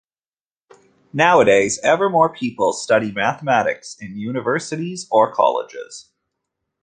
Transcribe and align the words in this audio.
Nowadays 1.13 1.79
ever 1.83 2.09
more 2.09 2.33
people 2.33 2.73
study 2.73 3.11
mathematics 3.11 3.95
in 4.01 4.17
universities 4.17 5.07
or 5.11 5.31
colleges. 5.31 6.09